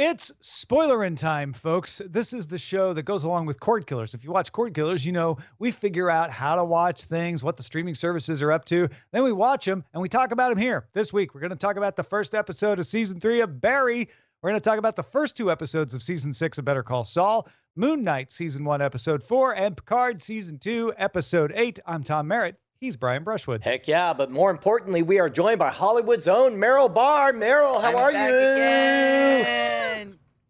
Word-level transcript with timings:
It's 0.00 0.32
spoiler 0.40 1.04
in 1.04 1.14
time, 1.14 1.52
folks. 1.52 2.00
This 2.08 2.32
is 2.32 2.46
the 2.46 2.56
show 2.56 2.94
that 2.94 3.02
goes 3.02 3.24
along 3.24 3.44
with 3.44 3.60
Cord 3.60 3.86
Killers. 3.86 4.14
If 4.14 4.24
you 4.24 4.32
watch 4.32 4.50
Cord 4.50 4.72
Killers, 4.72 5.04
you 5.04 5.12
know 5.12 5.36
we 5.58 5.70
figure 5.70 6.08
out 6.08 6.30
how 6.30 6.54
to 6.54 6.64
watch 6.64 7.04
things, 7.04 7.42
what 7.42 7.58
the 7.58 7.62
streaming 7.62 7.94
services 7.94 8.40
are 8.40 8.50
up 8.50 8.64
to. 8.64 8.88
Then 9.12 9.24
we 9.24 9.32
watch 9.32 9.66
them 9.66 9.84
and 9.92 10.00
we 10.00 10.08
talk 10.08 10.32
about 10.32 10.48
them 10.48 10.56
here. 10.56 10.88
This 10.94 11.12
week, 11.12 11.34
we're 11.34 11.42
going 11.42 11.50
to 11.50 11.56
talk 11.56 11.76
about 11.76 11.96
the 11.96 12.02
first 12.02 12.34
episode 12.34 12.78
of 12.78 12.86
season 12.86 13.20
three 13.20 13.42
of 13.42 13.60
Barry. 13.60 14.08
We're 14.40 14.48
going 14.48 14.58
to 14.58 14.64
talk 14.64 14.78
about 14.78 14.96
the 14.96 15.02
first 15.02 15.36
two 15.36 15.50
episodes 15.50 15.92
of 15.92 16.02
season 16.02 16.32
six 16.32 16.56
of 16.56 16.64
Better 16.64 16.82
Call 16.82 17.04
Saul, 17.04 17.46
Moon 17.76 18.02
Knight 18.02 18.32
season 18.32 18.64
one, 18.64 18.80
episode 18.80 19.22
four, 19.22 19.54
and 19.54 19.76
Picard 19.76 20.22
season 20.22 20.58
two, 20.58 20.94
episode 20.96 21.52
eight. 21.54 21.78
I'm 21.84 22.04
Tom 22.04 22.26
Merritt. 22.26 22.56
He's 22.80 22.96
Brian 22.96 23.22
Brushwood. 23.22 23.62
Heck 23.62 23.86
yeah, 23.86 24.14
but 24.14 24.30
more 24.30 24.50
importantly, 24.50 25.02
we 25.02 25.18
are 25.18 25.28
joined 25.28 25.58
by 25.58 25.68
Hollywood's 25.68 26.26
own 26.26 26.54
Meryl 26.54 26.88
Barr. 26.88 27.34
Meryl, 27.34 27.82
how 27.82 27.90
I'm 27.90 27.96
are 27.96 28.12
back 28.12 28.30
you? 28.30 28.36
Again. 28.38 29.69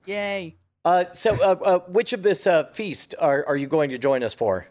Yay. 0.06 0.56
Uh, 0.84 1.04
so, 1.12 1.34
uh, 1.42 1.56
uh, 1.64 1.78
which 1.88 2.12
of 2.12 2.22
this 2.22 2.46
uh, 2.46 2.64
feast 2.64 3.14
are, 3.20 3.44
are 3.46 3.56
you 3.56 3.66
going 3.66 3.90
to 3.90 3.98
join 3.98 4.22
us 4.22 4.32
for? 4.34 4.66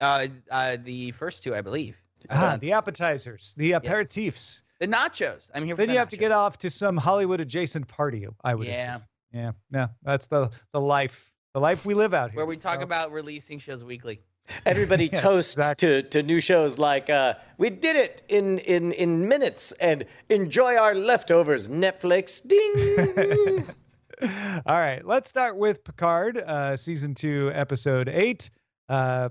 Uh, 0.00 0.28
uh, 0.50 0.76
the 0.84 1.10
first 1.12 1.42
two, 1.42 1.54
I 1.56 1.60
believe. 1.60 1.96
Ah, 2.30 2.52
Uh, 2.52 2.56
the 2.58 2.72
appetizers, 2.72 3.54
the 3.56 3.72
aperitifs. 3.72 4.62
the 4.78 4.86
nachos. 4.86 5.50
I'm 5.54 5.64
here 5.64 5.74
for 5.74 5.82
Then 5.82 5.88
the 5.88 5.92
you 5.94 5.98
have 5.98 6.08
to 6.10 6.16
nachos. 6.16 6.20
get 6.20 6.32
off 6.32 6.58
to 6.60 6.70
some 6.70 6.96
Hollywood 6.96 7.40
adjacent 7.40 7.88
party. 7.88 8.26
I 8.44 8.54
would 8.54 8.66
Yeah, 8.68 8.96
assume. 8.96 9.02
Yeah, 9.32 9.52
yeah. 9.72 9.86
That's 10.04 10.26
the 10.26 10.50
the 10.72 10.80
life, 10.80 11.32
the 11.52 11.60
life 11.60 11.84
we 11.84 11.94
live 11.94 12.14
out 12.14 12.30
here. 12.30 12.36
where 12.36 12.46
we 12.46 12.56
talk 12.56 12.78
So- 12.78 12.84
about 12.84 13.10
releasing 13.12 13.58
shows 13.58 13.84
weekly. 13.84 14.20
Everybody 14.64 15.06
Yes, 15.12 15.20
toasts 15.20 15.54
exactly. 15.56 16.02
to, 16.02 16.08
to 16.10 16.22
new 16.22 16.40
shows 16.40 16.78
like 16.78 17.10
uh, 17.10 17.34
we 17.58 17.68
did 17.70 17.96
it 17.96 18.22
in, 18.28 18.58
in, 18.60 18.92
in 18.92 19.28
minutes 19.28 19.72
and 19.72 20.06
enjoy 20.30 20.76
our 20.76 20.94
leftovers. 20.94 21.68
Netflix, 21.68 22.40
ding. 22.46 23.66
All 24.22 24.78
right, 24.78 25.04
let's 25.04 25.30
start 25.30 25.56
with 25.56 25.84
Picard, 25.84 26.38
uh, 26.38 26.76
season 26.76 27.14
two, 27.14 27.50
episode 27.54 28.08
eight, 28.08 28.50
uh, 28.88 29.28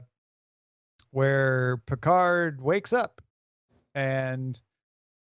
where 1.12 1.78
Picard 1.86 2.62
wakes 2.62 2.94
up, 2.94 3.22
and 3.96 4.60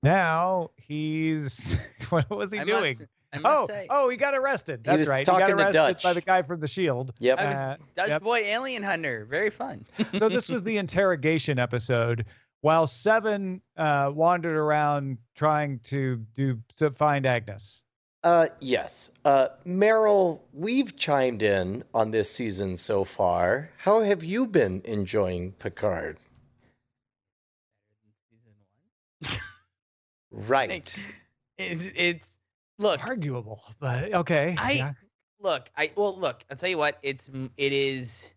now 0.02 0.70
he's 0.76 1.76
what 2.08 2.30
was 2.30 2.52
he 2.52 2.60
I 2.60 2.64
doing? 2.64 2.96
Must, 2.96 3.04
Oh, 3.44 3.66
say, 3.68 3.86
oh, 3.90 4.08
he 4.08 4.16
got 4.16 4.34
arrested. 4.34 4.82
That's 4.82 4.98
was 4.98 5.08
right. 5.08 5.24
talking 5.24 5.46
he 5.46 5.52
got 5.52 5.60
arrested 5.60 5.72
Dutch. 5.72 6.02
by 6.02 6.12
the 6.14 6.20
guy 6.20 6.42
from 6.42 6.58
the 6.58 6.66
Shield. 6.66 7.12
yep. 7.20 7.38
I 7.38 7.44
Uh, 7.44 7.76
Dutch 7.94 8.08
yep. 8.08 8.22
Boy 8.22 8.38
Alien 8.40 8.82
Hunter. 8.82 9.24
Very 9.30 9.50
fun. 9.50 9.84
so 10.18 10.28
this 10.28 10.48
was 10.48 10.64
the 10.64 10.78
interrogation 10.78 11.58
episode 11.60 12.24
while 12.62 12.88
seven 12.88 13.60
uh 13.76 14.10
wandered 14.12 14.56
around 14.56 15.18
trying 15.36 15.78
to 15.80 16.16
do 16.34 16.58
to 16.76 16.90
find 16.90 17.24
agnes 17.24 17.84
Uh, 18.22 18.48
yes. 18.60 19.10
Uh, 19.24 19.48
Meryl, 19.66 20.40
we've 20.52 20.94
chimed 20.96 21.42
in 21.42 21.84
on 21.94 22.10
this 22.10 22.30
season 22.30 22.76
so 22.76 23.02
far. 23.04 23.70
How 23.78 24.00
have 24.02 24.22
you 24.22 24.46
been 24.46 24.82
enjoying 24.84 25.52
Picard? 25.52 26.18
Right. 30.32 30.70
it's, 31.58 31.90
it's 31.96 32.36
look. 32.78 33.04
arguable 33.04 33.60
but 33.80 34.14
okay 34.14 34.54
I- 34.56 34.70
yeah. 34.72 34.92
look 35.40 35.68
i 35.76 35.90
well 35.96 36.16
look 36.16 36.44
i'll 36.48 36.56
tell 36.56 36.68
you 36.68 36.78
what 36.78 36.98
It's 37.02 37.28
it 37.56 37.72
is. 37.72 38.32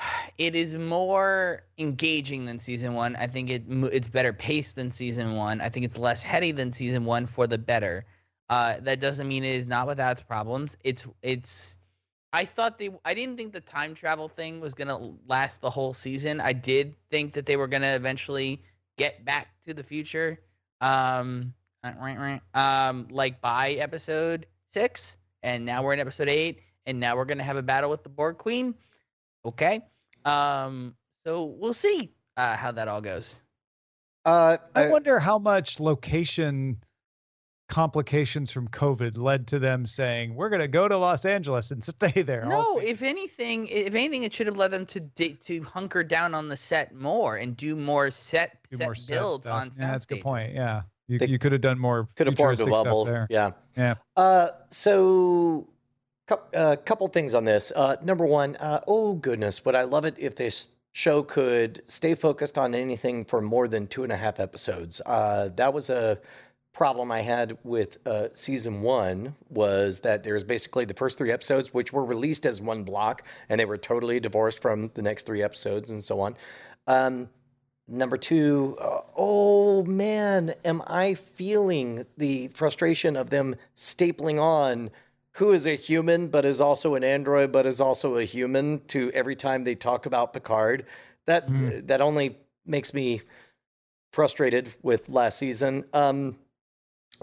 It 0.38 0.56
is 0.56 0.74
more 0.74 1.62
engaging 1.78 2.44
than 2.46 2.58
season 2.58 2.94
one 2.94 3.14
i 3.16 3.28
think 3.28 3.48
it 3.48 3.62
it's 3.68 4.08
better 4.08 4.32
paced 4.32 4.74
than 4.74 4.90
season 4.90 5.36
one 5.36 5.60
i 5.60 5.68
think 5.68 5.86
it's 5.86 5.96
less 5.98 6.20
heady 6.20 6.50
than 6.50 6.72
season 6.72 7.04
one 7.04 7.26
for 7.26 7.46
the 7.46 7.58
better 7.58 8.04
uh 8.48 8.76
that 8.80 9.00
doesn't 9.00 9.26
mean 9.28 9.44
it 9.44 9.54
is 9.56 9.66
not 9.66 9.86
without 9.86 10.12
its 10.12 10.22
problems. 10.22 10.76
It's 10.84 11.06
it's 11.22 11.76
i 12.32 12.44
thought 12.44 12.76
they 12.78 12.90
i 13.04 13.14
didn't 13.14 13.36
think 13.36 13.52
the 13.52 13.60
time 13.60 13.94
travel 13.94 14.28
thing 14.28 14.60
was 14.60 14.74
gonna 14.74 15.12
last 15.26 15.60
the 15.60 15.70
whole 15.70 15.94
season. 15.94 16.40
I 16.40 16.52
did 16.52 16.94
think 17.10 17.32
that 17.32 17.46
they 17.46 17.56
were 17.56 17.68
gonna 17.68 17.94
eventually 17.94 18.62
get 18.98 19.24
back 19.24 19.48
to 19.66 19.74
the 19.74 19.82
future. 19.82 20.40
Um 20.80 21.54
uh, 21.84 21.92
right 22.00 22.18
right. 22.54 22.88
Um 22.88 23.08
like 23.10 23.40
by 23.40 23.72
episode 23.72 24.46
six 24.72 25.16
and 25.42 25.64
now 25.64 25.82
we're 25.82 25.92
in 25.92 26.00
episode 26.00 26.28
eight, 26.28 26.60
and 26.86 26.98
now 26.98 27.16
we're 27.16 27.24
gonna 27.24 27.44
have 27.44 27.56
a 27.56 27.62
battle 27.62 27.88
with 27.88 28.02
the 28.02 28.08
Borg 28.08 28.36
Queen. 28.36 28.74
Okay, 29.44 29.80
um, 30.24 30.96
so 31.24 31.44
we'll 31.44 31.72
see 31.72 32.12
uh, 32.36 32.56
how 32.56 32.72
that 32.72 32.88
all 32.88 33.00
goes. 33.00 33.40
Uh, 34.24 34.56
i 34.74 34.84
I- 34.86 34.90
wonder 34.90 35.20
how 35.20 35.38
much 35.38 35.78
location 35.78 36.78
complications 37.68 38.50
from 38.52 38.68
covid 38.68 39.18
led 39.18 39.46
to 39.46 39.58
them 39.58 39.86
saying 39.86 40.34
we're 40.34 40.48
going 40.48 40.60
to 40.60 40.68
go 40.68 40.86
to 40.86 40.96
los 40.96 41.24
angeles 41.24 41.70
and 41.72 41.82
stay 41.84 42.22
there 42.22 42.44
all 42.52 42.76
No, 42.76 42.80
if 42.80 43.02
anything, 43.02 43.66
if 43.66 43.94
anything, 43.94 44.22
it 44.22 44.32
should 44.32 44.46
have 44.46 44.56
led 44.56 44.70
them 44.70 44.86
to 44.86 45.00
di- 45.00 45.34
to 45.34 45.62
hunker 45.62 46.04
down 46.04 46.34
on 46.34 46.48
the 46.48 46.56
set 46.56 46.94
more 46.94 47.36
and 47.36 47.56
do 47.56 47.74
more 47.74 48.10
set 48.10 48.58
do 48.70 48.76
set 48.76 48.84
more 48.84 48.94
build 49.08 49.40
stuff. 49.42 49.52
on. 49.52 49.70
yeah 49.78 49.90
that's 49.90 50.04
a 50.04 50.08
good 50.08 50.20
point 50.22 50.54
yeah 50.54 50.82
you, 51.08 51.18
They 51.18 51.26
you 51.26 51.38
could 51.38 51.52
have 51.52 51.60
done 51.60 51.78
more 51.78 52.08
could 52.16 52.26
have 52.26 52.36
formed 52.36 52.54
a 52.60 52.64
futuristic 52.64 52.84
bubble. 52.84 53.04
there 53.04 53.26
Yeah. 53.30 53.52
Yeah. 53.76 53.94
Uh, 54.16 54.48
so 54.70 55.68
a 56.28 56.38
uh, 56.56 56.76
couple 56.76 57.06
things 57.08 57.34
on 57.34 57.44
this. 57.44 57.72
Uh, 57.76 57.96
number 58.02 58.26
one, 58.26 58.56
uh, 58.56 58.80
oh 58.88 59.14
goodness, 59.14 59.64
would 59.64 59.76
I 59.76 59.82
love 59.82 60.04
it 60.04 60.16
if 60.18 60.34
this 60.34 60.68
show 60.90 61.22
could 61.22 61.82
stay 61.86 62.14
focused 62.14 62.56
on 62.58 62.74
anything 62.74 63.24
for 63.24 63.40
more 63.40 63.68
than 63.68 63.86
two 63.86 64.02
and 64.02 64.10
a 64.10 64.16
half 64.16 64.40
episodes. 64.40 65.00
Uh, 65.04 65.48
that 65.54 65.72
was 65.72 65.90
a 65.90 66.18
problem 66.76 67.10
I 67.10 67.22
had 67.22 67.56
with 67.64 68.06
uh, 68.06 68.28
season 68.34 68.82
one 68.82 69.34
was 69.48 70.00
that 70.00 70.22
there's 70.24 70.44
basically 70.44 70.84
the 70.84 70.94
first 70.94 71.16
three 71.16 71.32
episodes, 71.32 71.72
which 71.72 71.90
were 71.92 72.04
released 72.04 72.44
as 72.44 72.60
one 72.60 72.84
block, 72.84 73.22
and 73.48 73.58
they 73.58 73.64
were 73.64 73.78
totally 73.78 74.20
divorced 74.20 74.60
from 74.60 74.90
the 74.94 75.00
next 75.00 75.24
three 75.24 75.42
episodes 75.42 75.90
and 75.90 76.04
so 76.04 76.20
on. 76.20 76.36
Um, 76.86 77.30
Number 77.88 78.16
two, 78.16 78.76
uh, 78.80 79.02
oh 79.16 79.84
man, 79.84 80.54
am 80.64 80.82
I 80.88 81.14
feeling 81.14 82.04
the 82.16 82.48
frustration 82.48 83.14
of 83.14 83.30
them 83.30 83.54
stapling 83.76 84.40
on 84.42 84.90
who 85.34 85.52
is 85.52 85.66
a 85.68 85.76
human 85.76 86.26
but 86.26 86.44
is 86.44 86.60
also 86.60 86.96
an 86.96 87.04
android 87.04 87.52
but 87.52 87.64
is 87.64 87.80
also 87.80 88.16
a 88.16 88.24
human 88.24 88.80
to 88.88 89.12
every 89.12 89.36
time 89.36 89.62
they 89.62 89.76
talk 89.76 90.04
about 90.04 90.32
Picard? 90.32 90.84
That 91.26 91.48
Mm. 91.48 91.86
that 91.86 92.00
only 92.00 92.36
makes 92.64 92.92
me 92.92 93.20
frustrated 94.10 94.74
with 94.82 95.08
last 95.08 95.38
season. 95.38 95.84
Um, 95.92 96.38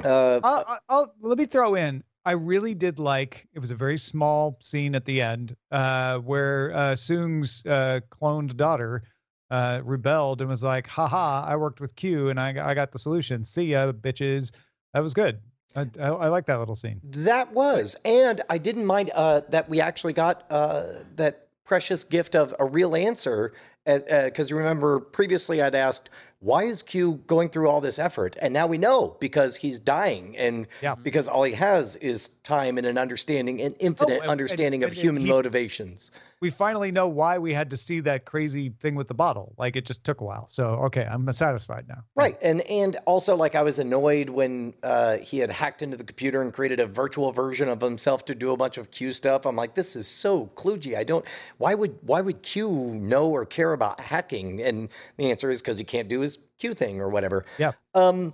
uh, 0.03 0.39
I'll, 0.43 0.79
I'll, 0.89 1.15
let 1.21 1.37
me 1.37 1.45
throw 1.45 1.75
in. 1.75 2.03
I 2.25 2.31
really 2.31 2.73
did 2.73 2.99
like. 2.99 3.47
It 3.53 3.59
was 3.59 3.71
a 3.71 3.75
very 3.75 3.97
small 3.97 4.57
scene 4.61 4.95
at 4.95 5.05
the 5.05 5.21
end 5.21 5.55
uh, 5.71 6.19
where 6.19 6.71
uh, 6.73 6.95
Soong's 6.95 7.63
uh, 7.65 7.99
cloned 8.09 8.55
daughter 8.55 9.03
uh, 9.51 9.81
rebelled 9.83 10.41
and 10.41 10.49
was 10.49 10.63
like, 10.63 10.87
"Haha! 10.87 11.45
I 11.45 11.55
worked 11.55 11.81
with 11.81 11.95
Q 11.95 12.29
and 12.29 12.39
I, 12.39 12.69
I 12.69 12.73
got 12.73 12.91
the 12.91 12.99
solution. 12.99 13.43
See 13.43 13.65
ya, 13.65 13.91
bitches." 13.91 14.51
That 14.93 15.01
was 15.01 15.13
good. 15.13 15.39
I, 15.75 15.87
I, 15.99 16.07
I 16.07 16.27
like 16.27 16.45
that 16.45 16.59
little 16.59 16.75
scene. 16.75 17.01
That 17.03 17.51
was, 17.51 17.95
and 18.05 18.41
I 18.49 18.57
didn't 18.57 18.85
mind 18.85 19.11
uh, 19.13 19.41
that 19.49 19.69
we 19.69 19.81
actually 19.81 20.13
got 20.13 20.45
uh, 20.49 21.03
that 21.15 21.47
precious 21.65 22.03
gift 22.03 22.35
of 22.35 22.55
a 22.59 22.65
real 22.65 22.95
answer. 22.95 23.53
Because 23.85 24.49
you 24.49 24.55
remember 24.55 25.01
previously 25.01 25.61
I'd 25.61 25.75
asked, 25.75 26.09
why 26.43 26.63
is 26.63 26.83
Q 26.83 27.21
going 27.25 27.47
through 27.49 27.69
all 27.69 27.79
this 27.79 27.97
effort? 27.97 28.35
And 28.41 28.53
now 28.53 28.67
we 28.67 28.77
know 28.77 29.15
because 29.21 29.55
he's 29.55 29.79
dying, 29.79 30.35
and 30.37 30.67
Yeah. 30.81 30.95
because 30.95 31.29
all 31.29 31.43
he 31.43 31.53
has 31.53 31.95
is 31.95 32.27
time 32.43 32.77
and 32.77 32.85
an 32.85 32.97
understanding, 32.97 33.61
an 33.61 33.73
infinite 33.79 34.15
and- 34.15 34.21
and- 34.23 34.31
understanding 34.31 34.83
of 34.83 34.89
and 34.91 34.97
human 34.99 35.23
he- 35.23 35.29
motivations. 35.29 36.11
We 36.41 36.49
finally 36.49 36.91
know 36.91 37.07
why 37.07 37.37
we 37.37 37.53
had 37.53 37.69
to 37.69 37.77
see 37.77 38.01
that 38.01 38.25
crazy 38.25 38.73
thing 38.81 38.95
with 38.95 39.07
the 39.07 39.13
bottle. 39.13 39.53
Like 39.57 39.77
it 39.77 39.85
just 39.85 40.03
took 40.03 40.19
a 40.19 40.25
while. 40.25 40.45
So 40.49 40.71
okay, 40.87 41.07
I'm 41.09 41.31
satisfied 41.31 41.85
now. 41.87 42.03
Right, 42.15 42.37
and 42.41 42.59
and 42.69 42.97
also 43.05 43.37
like 43.37 43.55
I 43.55 43.61
was 43.61 43.79
annoyed 43.79 44.29
when 44.29 44.73
uh, 44.83 45.19
he 45.19 45.39
had 45.39 45.49
hacked 45.51 45.81
into 45.81 45.95
the 45.95 46.03
computer 46.03 46.41
and 46.41 46.51
created 46.51 46.81
a 46.81 46.85
virtual 46.85 47.31
version 47.31 47.69
of 47.69 47.79
himself 47.79 48.25
to 48.25 48.35
do 48.35 48.51
a 48.51 48.57
bunch 48.57 48.77
of 48.77 48.91
Q 48.91 49.13
stuff. 49.13 49.45
I'm 49.45 49.55
like, 49.55 49.75
this 49.75 49.95
is 49.95 50.05
so 50.05 50.47
kludgy. 50.47 50.97
I 50.97 51.05
don't. 51.05 51.23
Why 51.59 51.75
would 51.75 51.95
why 52.01 52.19
would 52.19 52.41
Q 52.43 52.69
know 52.93 53.29
or 53.31 53.45
care 53.45 53.71
about 53.71 54.01
hacking? 54.01 54.61
And 54.61 54.89
the 55.15 55.31
answer 55.31 55.49
is 55.49 55.61
because 55.61 55.77
he 55.77 55.85
can't 55.85 56.09
do 56.09 56.19
his 56.19 56.32
Q 56.59 56.73
thing 56.73 57.01
or 57.01 57.09
whatever. 57.09 57.45
Yeah. 57.57 57.71
Um. 57.93 58.33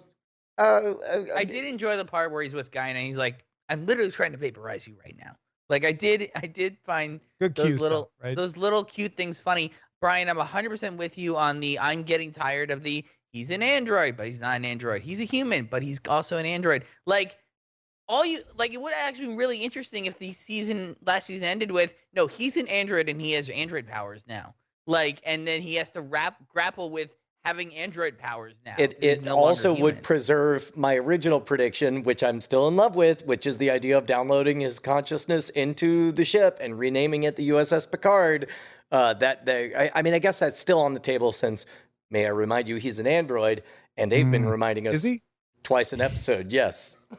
Uh, 0.57 0.93
uh, 1.09 1.23
I 1.35 1.45
did 1.45 1.63
enjoy 1.63 1.95
the 1.95 2.03
part 2.03 2.31
where 2.31 2.43
he's 2.43 2.53
with 2.53 2.69
Guy 2.71 2.89
and 2.89 2.97
he's 2.97 3.17
like, 3.17 3.45
"I'm 3.69 3.85
literally 3.85 4.11
trying 4.11 4.33
to 4.33 4.37
vaporize 4.37 4.85
you 4.85 4.95
right 5.03 5.15
now." 5.17 5.35
Like 5.69 5.85
I 5.85 5.91
did, 5.91 6.31
I 6.35 6.47
did 6.47 6.77
find 6.83 7.19
Good 7.39 7.55
those 7.55 7.75
Q 7.75 7.77
little 7.77 8.11
stuff, 8.17 8.25
right? 8.25 8.35
those 8.35 8.57
little 8.57 8.83
cute 8.83 9.15
things 9.15 9.39
funny. 9.39 9.71
Brian, 10.01 10.29
I'm 10.29 10.37
100% 10.37 10.95
with 10.97 11.17
you 11.17 11.37
on 11.37 11.59
the 11.59 11.77
I'm 11.79 12.03
getting 12.03 12.31
tired 12.31 12.71
of 12.71 12.83
the 12.83 13.05
he's 13.31 13.51
an 13.51 13.61
android, 13.61 14.17
but 14.17 14.25
he's 14.25 14.39
not 14.39 14.55
an 14.55 14.65
android. 14.65 15.01
He's 15.01 15.21
a 15.21 15.25
human, 15.25 15.65
but 15.65 15.83
he's 15.83 15.99
also 16.07 16.37
an 16.37 16.45
android. 16.45 16.85
Like 17.05 17.37
all 18.07 18.25
you 18.25 18.41
like 18.57 18.73
it 18.73 18.81
would 18.81 18.93
have 18.93 19.07
actually 19.07 19.27
been 19.27 19.37
really 19.37 19.57
interesting 19.57 20.05
if 20.05 20.17
the 20.17 20.33
season 20.33 20.95
last 21.05 21.27
season 21.27 21.47
ended 21.47 21.71
with 21.71 21.93
no, 22.13 22.27
he's 22.27 22.57
an 22.57 22.67
android 22.67 23.07
and 23.07 23.21
he 23.21 23.33
has 23.33 23.49
android 23.49 23.87
powers 23.87 24.25
now. 24.27 24.55
Like 24.87 25.21
and 25.25 25.47
then 25.47 25.61
he 25.61 25.75
has 25.75 25.89
to 25.91 26.01
rap 26.01 26.37
grapple 26.47 26.89
with 26.89 27.11
having 27.45 27.73
android 27.75 28.17
powers 28.17 28.55
now. 28.65 28.75
It 28.77 28.97
it 29.01 29.23
no 29.23 29.37
also 29.37 29.73
would 29.73 30.03
preserve 30.03 30.75
my 30.75 30.95
original 30.95 31.39
prediction, 31.41 32.03
which 32.03 32.23
I'm 32.23 32.41
still 32.41 32.67
in 32.67 32.75
love 32.75 32.95
with, 32.95 33.25
which 33.25 33.45
is 33.47 33.57
the 33.57 33.69
idea 33.71 33.97
of 33.97 34.05
downloading 34.05 34.59
his 34.59 34.79
consciousness 34.79 35.49
into 35.49 36.11
the 36.11 36.25
ship 36.25 36.57
and 36.61 36.77
renaming 36.77 37.23
it 37.23 37.35
the 37.35 37.49
USS 37.49 37.89
Picard. 37.89 38.47
Uh, 38.91 39.13
that 39.13 39.45
they, 39.45 39.73
I, 39.75 39.91
I 39.95 40.01
mean, 40.01 40.15
I 40.15 40.19
guess 40.19 40.39
that's 40.39 40.57
still 40.59 40.81
on 40.81 40.93
the 40.95 40.99
table 40.99 41.31
since. 41.31 41.65
May 42.11 42.25
I 42.25 42.29
remind 42.29 42.67
you, 42.67 42.77
he's 42.77 42.97
an 42.97 43.05
android, 43.05 43.61
and 43.95 44.11
they've 44.11 44.29
been 44.29 44.45
Mm. 44.45 44.49
reminding 44.51 44.87
us 44.87 44.95
Is 44.95 45.03
he? 45.03 45.21
twice 45.63 45.93
an 45.93 46.01
episode. 46.01 46.51
Yes. 46.51 46.97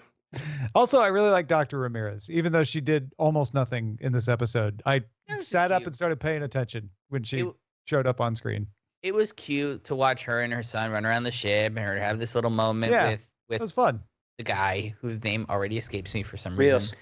Also, 0.76 1.00
I 1.00 1.08
really 1.08 1.30
like 1.30 1.48
Dr. 1.48 1.78
Ramirez, 1.80 2.30
even 2.30 2.52
though 2.52 2.62
she 2.62 2.80
did 2.80 3.12
almost 3.18 3.52
nothing 3.52 3.98
in 4.00 4.12
this 4.12 4.28
episode. 4.28 4.80
I 4.86 5.00
sat 5.40 5.72
up 5.72 5.84
and 5.86 5.92
started 5.92 6.20
paying 6.20 6.44
attention 6.44 6.88
when 7.08 7.24
she 7.24 7.40
It- 7.40 7.54
showed 7.86 8.06
up 8.06 8.20
on 8.20 8.36
screen. 8.36 8.68
It 9.02 9.14
was 9.14 9.32
cute 9.32 9.84
to 9.84 9.94
watch 9.94 10.24
her 10.24 10.40
and 10.42 10.52
her 10.52 10.62
son 10.62 10.90
run 10.90 11.06
around 11.06 11.22
the 11.24 11.30
ship 11.30 11.74
and 11.76 11.78
her 11.78 11.98
have 11.98 12.18
this 12.18 12.34
little 12.34 12.50
moment 12.50 12.92
Yeah, 12.92 13.10
with 13.12 13.26
with 13.48 13.60
was 13.60 13.72
fun. 13.72 14.02
the 14.38 14.44
guy 14.44 14.94
whose 15.00 15.22
name 15.24 15.46
already 15.48 15.78
escapes 15.78 16.14
me 16.14 16.22
for 16.22 16.36
some 16.36 16.56
Rios. 16.56 16.92
reason. 16.92 16.98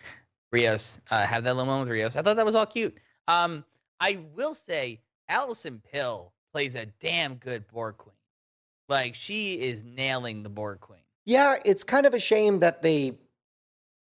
Rios. 0.52 0.98
Uh, 1.10 1.26
have 1.26 1.44
that 1.44 1.54
little 1.56 1.66
moment 1.66 1.88
with 1.88 1.92
Rios. 1.94 2.16
I 2.16 2.22
thought 2.22 2.36
that 2.36 2.46
was 2.46 2.54
all 2.54 2.66
cute. 2.66 2.96
Um, 3.26 3.64
I 4.00 4.18
will 4.34 4.54
say 4.54 5.00
Allison 5.28 5.82
Pill 5.92 6.32
plays 6.52 6.74
a 6.76 6.86
damn 7.00 7.34
good 7.34 7.66
Borg 7.68 7.96
Queen. 7.98 8.14
Like 8.88 9.14
she 9.14 9.54
is 9.60 9.84
nailing 9.84 10.42
the 10.42 10.48
Borg 10.48 10.80
Queen. 10.80 11.00
Yeah, 11.26 11.56
it's 11.64 11.84
kind 11.84 12.06
of 12.06 12.14
a 12.14 12.18
shame 12.18 12.60
that 12.60 12.80
they 12.80 13.18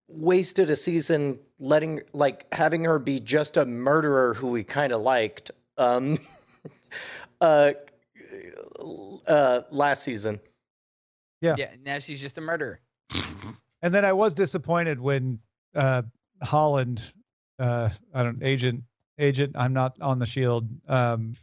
wasted 0.09 0.71
a 0.71 0.77
season 0.77 1.41
letting 1.59 2.03
like 2.13 2.47
having 2.55 2.85
her 2.85 2.99
be 3.01 3.19
just 3.19 3.57
a 3.57 3.67
murderer 3.67 4.35
who 4.35 4.49
we 4.49 4.63
kind 4.63 4.93
of 4.93 5.01
liked. 5.01 5.51
Um, 5.77 6.19
uh, 7.41 7.73
uh, 9.27 9.61
last 9.71 10.03
season. 10.03 10.41
Yeah. 11.41 11.55
Yeah. 11.59 11.71
Now 11.85 11.99
she's 11.99 12.21
just 12.21 12.39
a 12.39 12.41
murderer. 12.41 12.81
And 13.83 13.95
then 13.95 14.07
I 14.07 14.13
was 14.13 14.35
disappointed 14.35 14.99
when 14.99 15.39
uh, 15.75 16.03
Holland, 16.43 17.13
uh, 17.59 17.91
I 18.15 18.23
don't 18.23 18.43
agent 18.43 18.83
agent. 19.19 19.55
I'm 19.55 19.75
not 19.75 20.01
on 20.01 20.19
the 20.19 20.25
shield. 20.27 20.67
Um, 20.89 21.37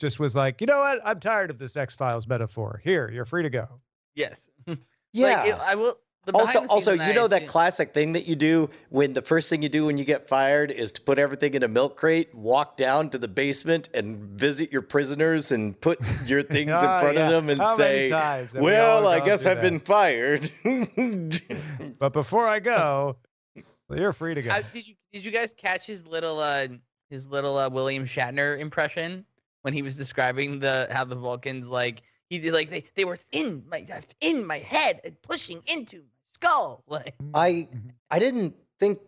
just 0.00 0.18
was 0.18 0.34
like, 0.34 0.60
you 0.60 0.66
know 0.66 0.80
what? 0.80 1.00
I'm 1.04 1.20
tired 1.20 1.48
of 1.48 1.58
this 1.58 1.76
X 1.76 1.94
Files 1.94 2.26
metaphor. 2.26 2.80
Here, 2.84 3.08
you're 3.10 3.24
free 3.24 3.44
to 3.44 3.50
go. 3.50 3.80
yes. 4.14 4.48
Yeah. 4.66 4.74
Like, 5.14 5.46
it- 5.46 5.60
I 5.60 5.74
will. 5.76 5.96
The 6.26 6.32
also, 6.32 6.66
also, 6.66 6.96
scenes 6.96 7.06
you 7.08 7.14
know 7.14 7.28
that 7.28 7.46
classic 7.46 7.94
thing 7.94 8.10
that 8.12 8.26
you 8.26 8.34
do 8.34 8.68
when 8.88 9.12
the 9.12 9.22
first 9.22 9.48
thing 9.48 9.62
you 9.62 9.68
do 9.68 9.86
when 9.86 9.96
you 9.96 10.04
get 10.04 10.28
fired 10.28 10.72
is 10.72 10.90
to 10.92 11.00
put 11.00 11.20
everything 11.20 11.54
in 11.54 11.62
a 11.62 11.68
milk 11.68 11.96
crate, 11.96 12.34
walk 12.34 12.76
down 12.76 13.10
to 13.10 13.18
the 13.18 13.28
basement, 13.28 13.88
and 13.94 14.16
visit 14.38 14.72
your 14.72 14.82
prisoners 14.82 15.52
and 15.52 15.80
put 15.80 16.00
your 16.26 16.42
things 16.56 16.82
in 16.82 16.88
Ah, 16.88 16.98
front 17.00 17.14
yeah. 17.16 17.26
of 17.26 17.30
them 17.30 17.48
and 17.48 17.60
How 17.60 17.74
say, 17.76 18.08
times 18.10 18.52
have 18.52 18.60
we 18.60 18.72
"Well, 18.72 19.06
I 19.06 19.20
guess 19.20 19.46
I've 19.46 19.60
been 19.60 19.78
fired." 19.78 20.50
But 21.98 22.12
before 22.12 22.46
I 22.46 22.58
go, 22.58 23.16
well, 23.88 23.98
you're 23.98 24.12
free 24.12 24.34
to 24.34 24.42
go. 24.42 24.50
Uh, 24.50 24.62
did 24.72 24.86
you 24.86 24.94
did 25.12 25.24
you 25.24 25.30
guys 25.30 25.54
catch 25.54 25.86
his 25.86 26.06
little 26.06 26.40
uh 26.40 26.66
his 27.08 27.28
little 27.28 27.56
uh, 27.56 27.68
William 27.70 28.04
Shatner 28.04 28.58
impression 28.58 29.24
when 29.62 29.72
he 29.72 29.82
was 29.82 29.96
describing 29.96 30.58
the 30.58 30.88
how 30.90 31.04
the 31.04 31.14
Vulcans 31.14 31.68
like 31.68 32.02
he 32.28 32.38
did 32.40 32.52
like 32.52 32.68
they 32.68 32.84
they 32.96 33.04
were 33.04 33.16
in 33.32 33.62
my 33.70 33.86
in 34.20 34.44
my 34.44 34.58
head 34.58 35.00
and 35.04 35.20
pushing 35.22 35.62
into 35.66 36.02
my 36.46 36.50
skull 36.50 36.82
like 36.88 37.14
I 37.34 37.68
I 38.10 38.18
didn't 38.18 38.54
think 38.78 38.98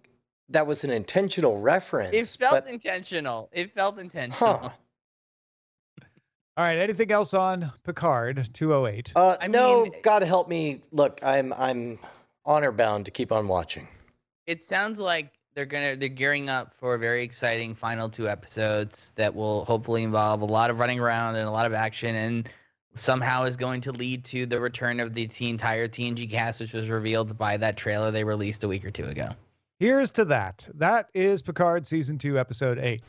that 0.51 0.67
was 0.67 0.85
an 0.85 0.91
intentional 0.91 1.61
reference. 1.61 2.13
it 2.13 2.39
felt 2.39 2.65
but, 2.65 2.73
intentional. 2.73 3.49
It 3.53 3.75
felt 3.75 3.99
intentional. 3.99 4.57
huh. 4.59 4.71
All 6.57 6.65
right. 6.65 6.79
Anything 6.79 7.13
else 7.13 7.35
on 7.35 7.71
Picard 7.85 8.49
208? 8.53 9.13
Uh, 9.15 9.37
I 9.41 9.47
no, 9.47 9.85
mean- 9.85 9.93
God 10.03 10.23
help 10.23 10.49
me. 10.49 10.81
Look, 10.91 11.21
I'm 11.23 11.53
I'm 11.53 11.99
honor 12.45 12.73
bound 12.73 13.05
to 13.07 13.11
keep 13.11 13.31
on 13.31 13.47
watching. 13.47 13.87
It 14.47 14.65
sounds 14.65 14.99
like 14.99 15.33
they're 15.55 15.67
gonna 15.67 15.97
they're 15.97 16.09
gearing 16.09 16.49
up 16.49 16.75
for 16.75 16.95
a 16.95 16.99
very 16.99 17.23
exciting 17.23 17.75
final 17.75 18.09
two 18.09 18.29
episodes 18.29 19.13
that 19.17 19.35
will 19.35 19.65
hopefully 19.67 20.03
involve 20.03 20.41
a 20.41 20.47
lot 20.47 20.71
of 20.71 20.79
running 20.79 20.99
around 20.99 21.37
and 21.37 21.47
a 21.47 21.51
lot 21.51 21.67
of 21.67 21.75
action 21.75 22.15
and 22.15 22.49
somehow 22.95 23.45
is 23.45 23.57
going 23.57 23.81
to 23.83 23.93
lead 23.93 24.25
to 24.27 24.47
the 24.47 24.61
return 24.61 25.01
of 25.01 25.15
the 25.15 25.27
t- 25.27 25.49
entire 25.49 25.89
TNG 25.89 26.31
cast, 26.31 26.61
which 26.61 26.73
was 26.73 26.89
revealed 26.91 27.37
by 27.39 27.57
that 27.57 27.77
trailer 27.77 28.11
they 28.11 28.25
released 28.25 28.65
a 28.65 28.69
week 28.69 28.85
or 28.85 28.91
two 28.91 29.07
ago. 29.07 29.31
Here's 29.79 30.11
to 30.13 30.25
that. 30.27 30.69
That 30.75 31.09
is 31.15 31.41
Picard 31.41 31.87
season 31.87 32.19
two, 32.19 32.39
episode 32.39 32.79
eight. 32.79 33.03